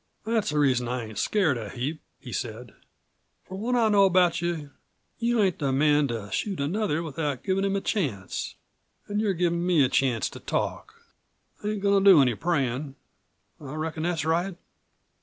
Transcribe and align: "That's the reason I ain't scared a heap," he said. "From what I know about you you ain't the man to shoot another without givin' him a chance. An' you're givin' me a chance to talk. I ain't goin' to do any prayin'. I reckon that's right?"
"That's 0.25 0.49
the 0.49 0.57
reason 0.57 0.87
I 0.87 1.05
ain't 1.05 1.19
scared 1.19 1.59
a 1.59 1.69
heap," 1.69 2.01
he 2.19 2.33
said. 2.33 2.73
"From 3.47 3.61
what 3.61 3.75
I 3.75 3.87
know 3.89 4.05
about 4.05 4.41
you 4.41 4.71
you 5.19 5.39
ain't 5.43 5.59
the 5.59 5.71
man 5.71 6.07
to 6.07 6.31
shoot 6.31 6.59
another 6.59 7.03
without 7.03 7.43
givin' 7.43 7.63
him 7.63 7.75
a 7.75 7.81
chance. 7.81 8.55
An' 9.07 9.19
you're 9.19 9.35
givin' 9.35 9.63
me 9.63 9.83
a 9.83 9.89
chance 9.89 10.27
to 10.31 10.39
talk. 10.39 10.95
I 11.63 11.67
ain't 11.67 11.83
goin' 11.83 12.03
to 12.03 12.11
do 12.13 12.19
any 12.19 12.33
prayin'. 12.33 12.95
I 13.59 13.75
reckon 13.75 14.01
that's 14.01 14.25
right?" 14.25 14.55